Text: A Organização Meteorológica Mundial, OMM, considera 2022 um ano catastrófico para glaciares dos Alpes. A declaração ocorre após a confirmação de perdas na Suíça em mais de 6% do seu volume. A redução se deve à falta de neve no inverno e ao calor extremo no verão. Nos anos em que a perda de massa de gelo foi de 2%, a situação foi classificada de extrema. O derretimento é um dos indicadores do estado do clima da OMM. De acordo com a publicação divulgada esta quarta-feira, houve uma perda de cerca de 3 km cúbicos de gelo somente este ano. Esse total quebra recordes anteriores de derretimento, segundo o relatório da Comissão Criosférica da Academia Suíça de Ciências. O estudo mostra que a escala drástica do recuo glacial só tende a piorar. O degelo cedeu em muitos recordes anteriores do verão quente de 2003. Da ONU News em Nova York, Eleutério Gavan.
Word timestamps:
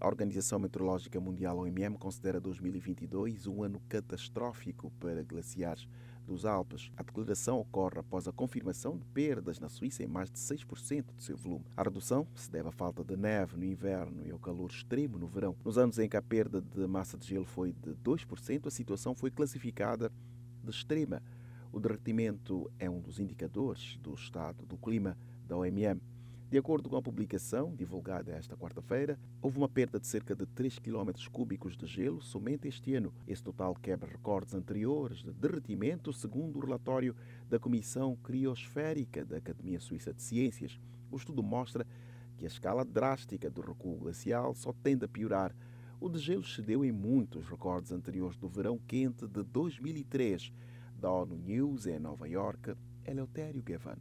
A 0.00 0.06
Organização 0.06 0.60
Meteorológica 0.60 1.18
Mundial, 1.18 1.58
OMM, 1.58 1.98
considera 1.98 2.40
2022 2.40 3.48
um 3.48 3.64
ano 3.64 3.82
catastrófico 3.88 4.92
para 4.92 5.24
glaciares 5.24 5.88
dos 6.24 6.44
Alpes. 6.44 6.92
A 6.96 7.02
declaração 7.02 7.58
ocorre 7.58 7.98
após 7.98 8.28
a 8.28 8.32
confirmação 8.32 8.96
de 8.96 9.04
perdas 9.06 9.58
na 9.58 9.68
Suíça 9.68 10.04
em 10.04 10.06
mais 10.06 10.30
de 10.30 10.38
6% 10.38 11.06
do 11.16 11.20
seu 11.20 11.36
volume. 11.36 11.64
A 11.76 11.82
redução 11.82 12.28
se 12.36 12.48
deve 12.48 12.68
à 12.68 12.70
falta 12.70 13.02
de 13.02 13.16
neve 13.16 13.56
no 13.56 13.64
inverno 13.64 14.24
e 14.24 14.30
ao 14.30 14.38
calor 14.38 14.70
extremo 14.70 15.18
no 15.18 15.26
verão. 15.26 15.56
Nos 15.64 15.76
anos 15.76 15.98
em 15.98 16.08
que 16.08 16.16
a 16.16 16.22
perda 16.22 16.62
de 16.62 16.86
massa 16.86 17.18
de 17.18 17.26
gelo 17.26 17.44
foi 17.44 17.72
de 17.72 17.96
2%, 17.96 18.68
a 18.68 18.70
situação 18.70 19.16
foi 19.16 19.32
classificada 19.32 20.12
de 20.62 20.70
extrema. 20.70 21.20
O 21.72 21.80
derretimento 21.80 22.70
é 22.78 22.88
um 22.88 23.00
dos 23.00 23.18
indicadores 23.18 23.98
do 24.00 24.14
estado 24.14 24.64
do 24.64 24.76
clima 24.76 25.18
da 25.44 25.56
OMM. 25.56 26.00
De 26.50 26.56
acordo 26.56 26.88
com 26.88 26.96
a 26.96 27.02
publicação 27.02 27.76
divulgada 27.76 28.32
esta 28.32 28.56
quarta-feira, 28.56 29.20
houve 29.42 29.58
uma 29.58 29.68
perda 29.68 30.00
de 30.00 30.06
cerca 30.06 30.34
de 30.34 30.46
3 30.46 30.78
km 30.78 31.10
cúbicos 31.30 31.76
de 31.76 31.86
gelo 31.86 32.22
somente 32.22 32.66
este 32.66 32.94
ano. 32.94 33.12
Esse 33.26 33.42
total 33.42 33.74
quebra 33.74 34.10
recordes 34.10 34.54
anteriores 34.54 35.18
de 35.18 35.30
derretimento, 35.30 36.10
segundo 36.10 36.56
o 36.56 36.60
relatório 36.62 37.14
da 37.50 37.58
Comissão 37.58 38.16
Criosférica 38.16 39.26
da 39.26 39.36
Academia 39.36 39.78
Suíça 39.78 40.14
de 40.14 40.22
Ciências. 40.22 40.80
O 41.10 41.16
estudo 41.18 41.42
mostra 41.42 41.86
que 42.38 42.44
a 42.44 42.48
escala 42.48 42.82
drástica 42.82 43.50
do 43.50 43.60
recuo 43.60 43.98
glacial 43.98 44.54
só 44.54 44.72
tende 44.72 45.04
a 45.04 45.08
piorar. 45.08 45.54
O 46.00 46.08
degelo 46.08 46.44
cedeu 46.44 46.82
em 46.82 46.90
muitos 46.90 47.46
recordes 47.46 47.92
anteriores 47.92 48.38
do 48.38 48.48
verão 48.48 48.78
quente 48.78 49.26
de 49.26 49.42
2003. 49.42 50.50
Da 50.98 51.12
ONU 51.12 51.36
News 51.36 51.86
em 51.86 51.98
Nova 51.98 52.26
York, 52.26 52.74
Eleutério 53.04 53.62
Gavan. 53.62 53.98